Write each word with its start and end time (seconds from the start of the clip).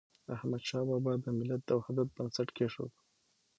احمدشاه 0.35 0.83
بابا 0.89 1.13
د 1.23 1.25
ملت 1.37 1.61
د 1.65 1.69
وحدت 1.79 2.07
بنسټ 2.15 2.49
کيښود. 2.57 2.91